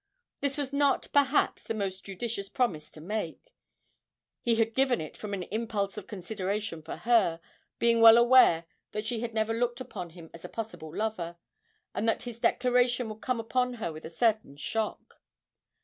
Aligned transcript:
This 0.39 0.57
was 0.57 0.73
not, 0.73 1.09
perhaps, 1.13 1.61
the 1.61 1.75
most 1.75 2.03
judicious 2.03 2.49
promise 2.49 2.89
to 2.89 2.99
make; 2.99 3.53
he 4.41 4.55
had 4.55 4.73
given 4.73 4.99
it 4.99 5.15
from 5.15 5.31
an 5.31 5.43
impulse 5.43 5.95
of 5.95 6.07
consideration 6.07 6.81
for 6.81 6.95
her, 6.95 7.39
being 7.77 8.01
well 8.01 8.17
aware 8.17 8.65
that 8.93 9.05
she 9.05 9.19
had 9.19 9.35
never 9.35 9.53
looked 9.53 9.79
upon 9.79 10.09
him 10.09 10.31
as 10.33 10.43
a 10.43 10.49
possible 10.49 10.91
lover, 10.97 11.37
and 11.93 12.09
that 12.09 12.23
his 12.23 12.39
declaration 12.39 13.09
would 13.09 13.21
come 13.21 13.39
upon 13.39 13.75
her 13.75 13.93
with 13.93 14.03
a 14.03 14.09
certain 14.09 14.57
shock. 14.57 15.21